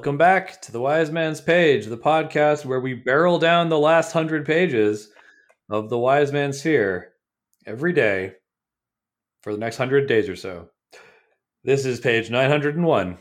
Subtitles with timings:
[0.00, 4.12] Welcome back to the Wise Man's Page, the podcast where we barrel down the last
[4.12, 5.10] hundred pages
[5.68, 7.12] of the Wise Man's Fear
[7.66, 8.32] every day
[9.42, 10.70] for the next hundred days or so.
[11.64, 13.18] This is page 901.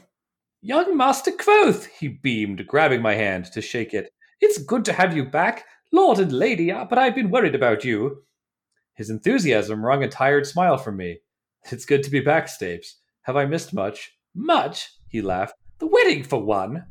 [0.61, 4.13] Young Master Kvothe, he beamed, grabbing my hand to shake it.
[4.39, 7.83] It's good to have you back, Lord and Lady, ah, but I've been worried about
[7.83, 8.23] you.
[8.93, 11.19] His enthusiasm wrung a tired smile from me.
[11.73, 12.93] It's good to be back, Stapes.
[13.23, 14.13] Have I missed much?
[14.33, 14.89] Much?
[15.09, 15.55] He laughed.
[15.79, 16.85] The wedding, for one.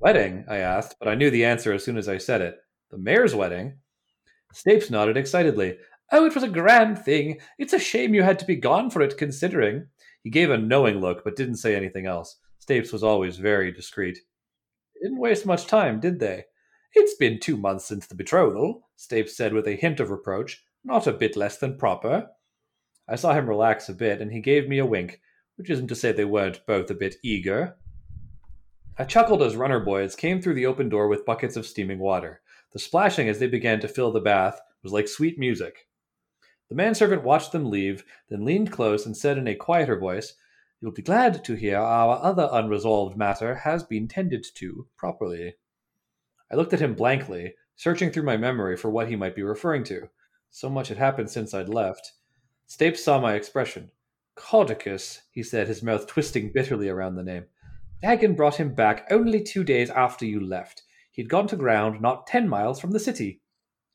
[0.00, 0.46] Wedding?
[0.48, 2.56] I asked, but I knew the answer as soon as I said it.
[2.90, 3.78] The mayor's wedding?
[4.54, 5.76] Stapes nodded excitedly.
[6.10, 7.38] Oh, it was a grand thing.
[7.58, 9.86] It's a shame you had to be gone for it, considering.
[10.24, 12.38] He gave a knowing look, but didn't say anything else.
[12.66, 14.18] Stapes was always very discreet.
[15.02, 16.44] Didn't waste much time, did they?
[16.94, 20.64] It's been two months since the betrothal, Stapes said with a hint of reproach.
[20.82, 22.28] Not a bit less than proper.
[23.06, 25.20] I saw him relax a bit, and he gave me a wink,
[25.56, 27.76] which isn't to say they weren't both a bit eager.
[29.00, 32.42] I chuckled as runner boys came through the open door with buckets of steaming water.
[32.72, 35.88] The splashing as they began to fill the bath was like sweet music.
[36.68, 40.34] The manservant watched them leave, then leaned close and said in a quieter voice,
[40.82, 45.54] You'll be glad to hear our other unresolved matter has been tended to properly.
[46.52, 49.84] I looked at him blankly, searching through my memory for what he might be referring
[49.84, 50.10] to.
[50.50, 52.12] So much had happened since I'd left.
[52.68, 53.92] Stapes saw my expression.
[54.36, 57.46] Caudicus, he said, his mouth twisting bitterly around the name.
[58.02, 60.82] Dagon brought him back only two days after you left.
[61.12, 63.40] He'd gone to ground not ten miles from the city.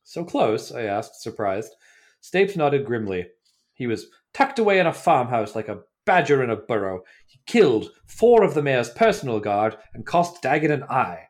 [0.03, 0.71] So close?
[0.71, 1.75] I asked, surprised.
[2.21, 3.27] Stapes nodded grimly.
[3.73, 7.01] He was tucked away in a farmhouse like a badger in a burrow.
[7.25, 11.23] He killed four of the mayor's personal guard and cost Dagon an eye.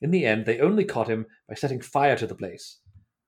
[0.00, 2.80] In the end, they only caught him by setting fire to the place.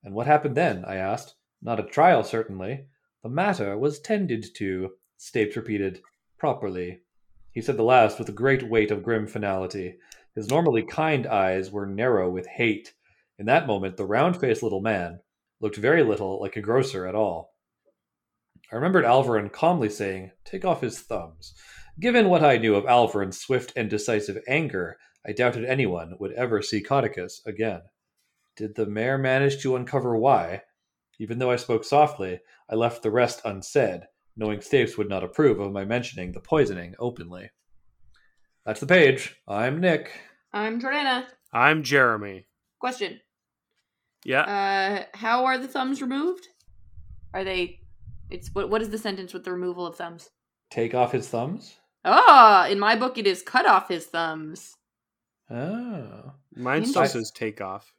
[0.03, 0.85] And what happened then?
[0.85, 1.35] I asked.
[1.63, 2.87] Not a trial, certainly.
[3.23, 6.03] The matter was tended to, Stapes repeated,
[6.39, 7.01] properly.
[7.59, 9.97] He said the last with a great weight of grim finality.
[10.37, 12.95] His normally kind eyes were narrow with hate.
[13.37, 15.23] In that moment, the round faced little man,
[15.61, 17.57] looked very little like a grocer at all.
[18.71, 21.53] I remembered Alveron calmly saying, Take off his thumbs.
[21.99, 24.97] Given what I knew of Alveron's swift and decisive anger,
[25.27, 27.83] I doubted anyone would ever see Caudicus again.
[28.55, 30.63] Did the mayor manage to uncover why?
[31.19, 32.39] Even though I spoke softly,
[32.71, 34.03] I left the rest unsaid,
[34.39, 37.51] knowing Stapes would not approve of my mentioning the poisoning openly.
[38.65, 39.37] That's the page.
[39.49, 40.13] I'm Nick.
[40.53, 41.25] I'm Jordana.
[41.53, 42.47] I'm Jeremy.
[42.79, 43.21] Question.
[44.25, 44.43] Yeah.
[44.43, 46.47] Uh, how are the thumbs removed?
[47.35, 47.81] Are they?
[48.31, 48.71] It's what?
[48.71, 50.31] What is the sentence with the removal of thumbs?
[50.71, 51.75] Take off his thumbs?
[52.05, 54.77] Ah, in my book, it is cut off his thumbs.
[55.51, 56.33] Oh.
[56.55, 57.21] Mine still Interesting.
[57.23, 57.93] says take off.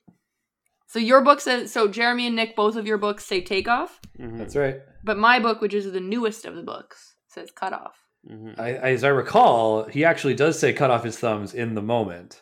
[0.89, 1.72] So your book says.
[1.72, 4.77] So Jeremy and Nick, both of your books say take off, Mhm, That's right.
[5.03, 7.95] but my book, which is the newest of the books, says cut off.
[8.29, 8.59] mhm.
[8.59, 12.41] I, as I recall, he actually does say cut off his thumbs in the moment.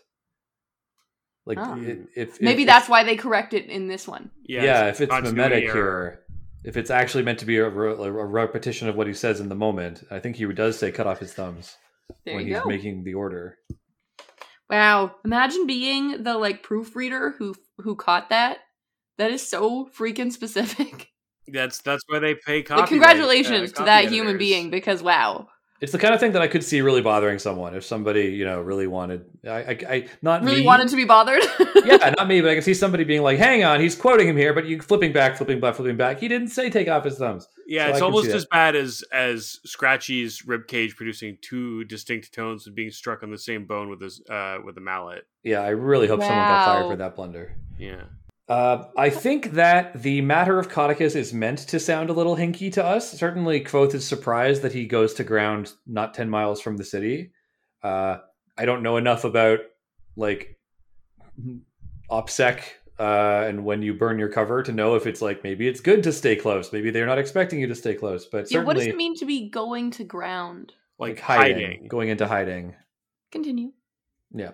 [1.45, 1.79] Like, Oh.
[1.81, 4.31] it, if, if Maybe if- that's why they correct it in this one.
[4.43, 6.23] Yeah, if it's continuity mimetic here,
[6.63, 9.49] if it's actually meant to be a, re- a repetition of what he says in
[9.49, 11.75] the moment, I think he does say cut off his thumbs
[12.25, 12.65] There when he's go.
[12.65, 13.57] making the order.
[14.69, 15.15] Wow!
[15.23, 18.59] Imagine being the like proofreader who who caught that.
[19.17, 21.09] That is so freaking specific.
[21.47, 22.81] That's that's why they pay copy.
[22.81, 25.47] Like, uh, congratulations to that human being because wow,
[25.79, 28.45] It's the kind of thing that I could see really bothering someone if somebody, you
[28.45, 29.25] know, really wanted.
[29.45, 30.65] I, I, I not really me.
[30.65, 31.43] wanted to be bothered.
[31.85, 34.35] yeah, not me, but I can see somebody being like, "Hang on, he's quoting him
[34.35, 36.19] here," but you flipping back, flipping back, flipping back.
[36.19, 37.47] He didn't say take off his thumbs.
[37.67, 42.65] Yeah, So it's almost as bad as as Scratchy's rib cage producing two distinct tones
[42.65, 45.27] and being struck on the same bone with his uh with a mallet.
[45.43, 47.55] Yeah, I really hope someone got fired for that blunder.
[47.77, 48.03] Yeah.
[48.49, 52.71] Uh, I think that the matter of Caudicus is meant to sound a little hinky
[52.73, 53.11] to us.
[53.11, 57.31] Certainly, Kvothe is surprised that he goes to ground not 10 miles from the city.
[57.83, 58.17] Uh,
[58.57, 59.59] I don't know enough about,
[60.15, 60.57] like,
[62.09, 62.61] OPSEC
[62.99, 66.03] uh, and when you burn your cover to know if it's like maybe it's good
[66.03, 66.73] to stay close.
[66.73, 69.25] Maybe they're not expecting you to stay close, but yeah, what does it mean to
[69.25, 70.73] be going to ground?
[70.97, 71.87] Like, like hiding, hiding.
[71.87, 72.75] going into hiding.
[73.31, 73.71] Continue.
[74.33, 74.51] Yeah.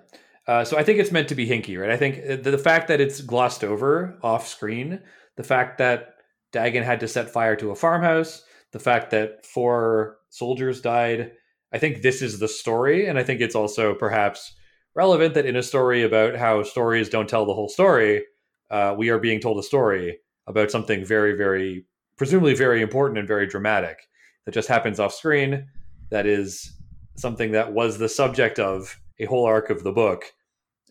[0.48, 1.90] Uh, so I think it's meant to be hinky, right?
[1.90, 5.00] I think uh, the, the fact that it's glossed over off screen,
[5.38, 6.16] the fact that
[6.52, 11.32] Dagon had to set fire to a farmhouse, the fact that four soldiers died.
[11.72, 14.54] I think this is the story, and I think it's also perhaps
[14.96, 18.24] relevant that in a story about how stories don't tell the whole story,
[18.70, 21.86] uh, we are being told a story about something very, very,
[22.18, 23.98] presumably very important and very dramatic
[24.46, 25.68] that just happens off screen.
[26.10, 26.74] That is
[27.16, 30.26] something that was the subject of a whole arc of the book.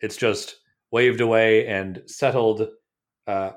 [0.01, 0.57] It's just
[0.91, 2.69] waved away and settled,
[3.27, 3.53] uh,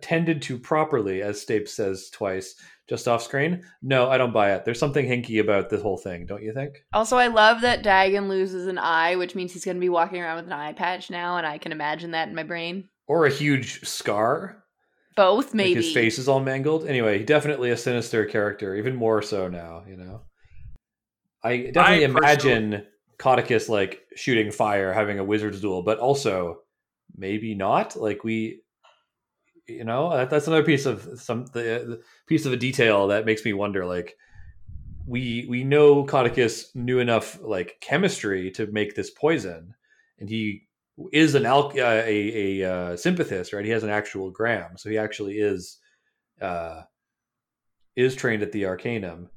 [0.00, 2.54] tended to properly, as Stapes says twice,
[2.88, 3.62] just off screen.
[3.82, 4.64] No, I don't buy it.
[4.64, 6.84] There's something hinky about this whole thing, don't you think?
[6.92, 10.20] Also, I love that Dagon loses an eye, which means he's going to be walking
[10.20, 12.88] around with an eye patch now, and I can imagine that in my brain.
[13.06, 14.64] Or a huge scar.
[15.16, 15.74] Both, maybe.
[15.74, 16.86] Like his face is all mangled.
[16.86, 20.22] Anyway, definitely a sinister character, even more so now, you know.
[21.42, 22.86] I definitely I imagine
[23.18, 26.60] Caudicus like shooting fire, having a wizard's duel, but also
[27.16, 27.96] maybe not.
[27.96, 28.62] Like we
[29.66, 33.26] you know, that, that's another piece of some the, the piece of a detail that
[33.26, 34.16] makes me wonder like
[35.06, 39.74] we we know Caudicus knew enough like chemistry to make this poison
[40.18, 40.68] and he
[41.12, 43.64] is an al- uh, a a uh, sympathist, right?
[43.64, 45.78] He has an actual gram, so he actually is
[46.40, 46.82] uh,
[47.96, 49.28] is trained at the Arcanum.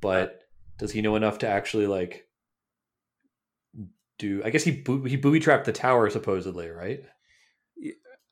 [0.00, 0.40] But
[0.78, 2.23] does he know enough to actually like
[4.18, 4.42] do?
[4.44, 7.00] I guess he bo- he booby trapped the tower supposedly, right?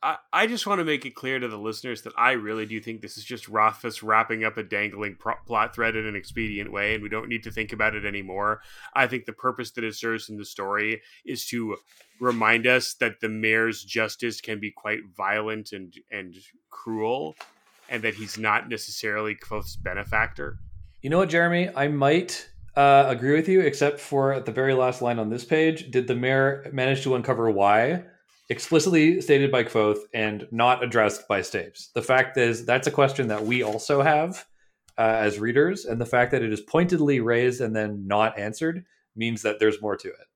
[0.02, 2.80] I, I just want to make it clear to the listeners that I really do
[2.80, 6.72] think this is just Rothfuss wrapping up a dangling pro- plot thread in an expedient
[6.72, 8.62] way, and we don't need to think about it anymore.
[8.94, 11.76] I think the purpose that it serves in the story is to
[12.20, 16.34] remind us that the mayor's justice can be quite violent and and
[16.70, 17.36] cruel,
[17.88, 20.58] and that he's not necessarily Kvothe's benefactor.
[21.00, 21.68] You know what, Jeremy?
[21.74, 25.44] I might uh, agree with you, except for at the very last line on this
[25.44, 25.90] page.
[25.90, 28.04] Did the mayor manage to uncover why?
[28.48, 31.90] explicitly stated by Kvothe and not addressed by Stapes.
[31.94, 34.44] The fact is, that's a question that we also have
[34.98, 38.84] uh, as readers, and the fact that it is pointedly raised and then not answered
[39.16, 40.26] means that there's more to it.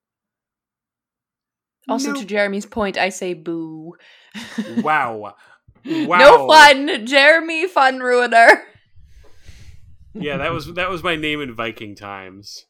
[1.87, 2.19] Also, No.
[2.19, 3.95] to Jeremy's point, I say boo.
[4.77, 5.35] Wow.
[5.85, 6.17] Wow.
[6.17, 8.61] No fun, Jeremy, fun ruiner.
[10.19, 12.65] Yeah, that was that was my name in Viking times.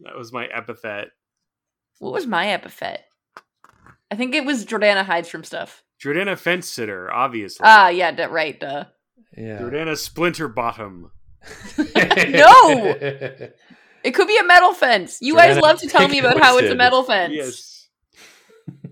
[0.00, 1.08] That was my epithet.
[1.98, 3.04] What was my epithet?
[4.10, 5.84] I think it was Jordana hides from stuff.
[6.02, 7.64] Jordana fence sitter, obviously.
[7.64, 8.58] Ah, yeah, d- right.
[8.58, 8.84] Duh.
[9.36, 9.58] Yeah.
[9.58, 11.10] Jordana splinter bottom.
[11.78, 12.94] No!
[14.02, 15.18] It could be a metal fence.
[15.20, 17.34] You guys love to tell me about how it's a metal fence.
[17.34, 17.88] Yes.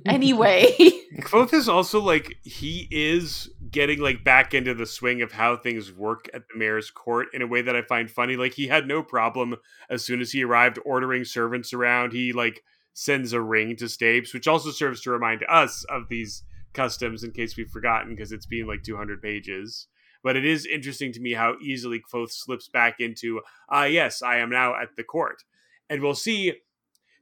[0.04, 0.74] Anyway,
[1.20, 5.92] Kvothe is also like he is getting like back into the swing of how things
[5.92, 8.36] work at the mayor's court in a way that I find funny.
[8.36, 9.56] Like he had no problem
[9.90, 12.12] as soon as he arrived ordering servants around.
[12.12, 12.62] He like
[12.94, 16.42] sends a ring to Stapes, which also serves to remind us of these
[16.72, 19.86] customs in case we've forgotten because it's been like 200 pages.
[20.22, 24.38] But it is interesting to me how easily Kvothe slips back into, ah, yes, I
[24.38, 25.44] am now at the court.
[25.88, 26.54] And we'll see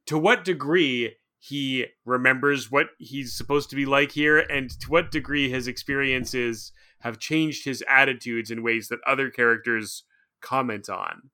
[0.07, 5.11] to what degree he remembers what he's supposed to be like here and to what
[5.11, 10.05] degree his experiences have changed his attitudes in ways that other characters
[10.41, 11.31] comment on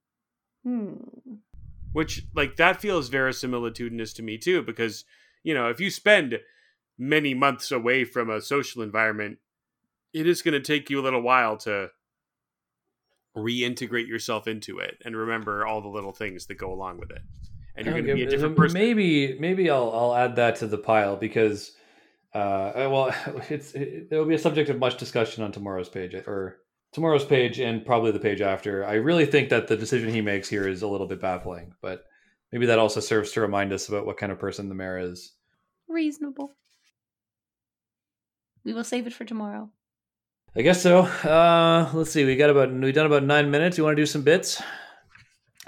[0.64, 0.94] Hmm.
[1.92, 5.04] which like that feels verisimilitudinous to me too because
[5.42, 6.38] you know if you spend
[6.96, 9.38] many months away from a social environment
[10.12, 11.88] it is going to take you a little while to
[13.36, 17.22] reintegrate yourself into it and remember all the little things that go along with it
[17.76, 20.66] and you're going to be a different person Maybe, maybe I'll I'll add that to
[20.66, 21.72] the pile because,
[22.34, 23.14] uh, well,
[23.50, 26.58] it's it, there will be a subject of much discussion on tomorrow's page or
[26.92, 28.84] tomorrow's page and probably the page after.
[28.84, 32.04] I really think that the decision he makes here is a little bit baffling, but
[32.52, 35.32] maybe that also serves to remind us about what kind of person the mayor is.
[35.88, 36.52] Reasonable.
[38.64, 39.70] We will save it for tomorrow.
[40.54, 41.00] I guess so.
[41.00, 42.24] Uh, let's see.
[42.26, 43.78] We got about we done about nine minutes.
[43.78, 44.62] You want to do some bits?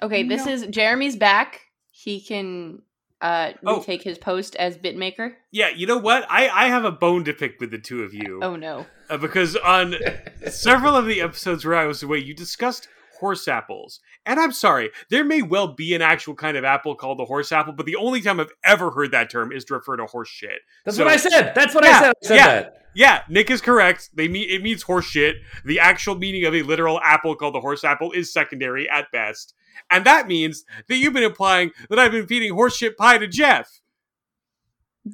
[0.02, 0.52] Okay, this No.
[0.52, 1.62] is Jeremy's back.
[2.04, 2.82] He can
[3.20, 3.78] uh Oh.
[3.78, 5.34] retake his post as bitmaker.
[5.50, 8.12] yeah you know what i i have a bone to pick with the two of
[8.12, 8.84] you Oh no.
[9.08, 9.94] uh, because on
[10.49, 14.00] several of the episodes where I was away, you discussed horse apples.
[14.26, 17.52] And I'm sorry, there may well be an actual kind of apple called the horse
[17.52, 20.28] apple, but the only time I've ever heard that term is to refer to horse
[20.28, 20.61] shit.
[20.85, 21.52] That's So- what I said.
[21.54, 22.09] That's what Yeah, I said.
[22.23, 22.47] I said yeah.
[22.47, 22.80] that.
[22.97, 24.11] Yeah, Nick is correct.
[24.14, 25.37] They mean it means horse shit.
[25.64, 29.52] The actual meaning of a literal apple called the horse apple is secondary at best.
[29.90, 33.26] And that means that you've been implying that I've been feeding horse shit pie to
[33.26, 33.80] Jeff.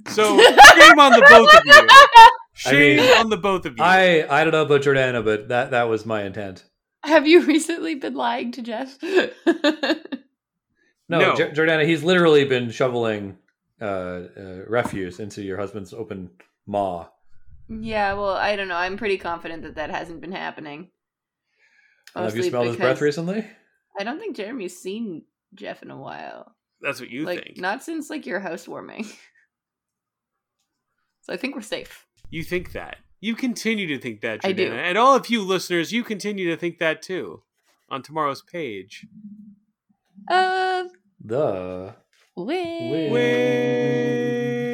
[0.09, 2.29] So shame on the both of you.
[2.53, 3.83] Shame mean, on the both of you.
[3.83, 6.65] I I don't know about Jordana, but that that was my intent.
[7.03, 8.99] Have you recently been lying to Jeff?
[9.03, 9.31] No,
[11.09, 11.35] No.
[11.37, 13.37] J- Jordana, he's literally been shoveling
[13.81, 16.31] uh, uh, refuse into your husband's open
[16.67, 17.09] maw.
[17.69, 18.77] yeah, well, I don't know.
[18.77, 20.91] I'm pretty confident that that hasn't been happening.
[22.15, 23.45] And have you smelled his breath recently?
[23.99, 25.23] I don't think Jeremy's seen
[25.55, 26.55] Jeff in a while.
[26.81, 27.59] That's what you like think.
[27.59, 29.05] not since like your housewarming.
[31.23, 32.07] so I think we're safe.
[32.31, 32.97] You think that.
[33.21, 34.73] You continue to think that, I do.
[34.73, 37.43] And all of you listeners, you continue to think that too.
[37.91, 39.07] On tomorrow's page.
[40.31, 40.87] Of
[41.23, 41.95] The
[42.37, 43.11] wait.
[43.11, 44.70] Wait.